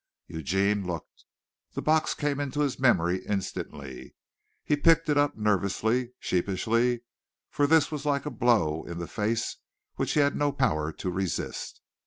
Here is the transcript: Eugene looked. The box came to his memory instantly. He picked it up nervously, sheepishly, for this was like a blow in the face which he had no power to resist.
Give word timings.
Eugene 0.25 0.83
looked. 0.83 1.25
The 1.73 1.81
box 1.83 2.15
came 2.15 2.39
to 2.49 2.61
his 2.61 2.79
memory 2.79 3.23
instantly. 3.23 4.15
He 4.63 4.75
picked 4.75 5.09
it 5.09 5.17
up 5.19 5.37
nervously, 5.37 6.13
sheepishly, 6.17 7.01
for 7.51 7.67
this 7.67 7.91
was 7.91 8.03
like 8.03 8.25
a 8.25 8.31
blow 8.31 8.83
in 8.83 8.97
the 8.97 9.05
face 9.05 9.57
which 9.97 10.13
he 10.13 10.19
had 10.19 10.35
no 10.35 10.51
power 10.53 10.91
to 10.93 11.11
resist. 11.11 11.81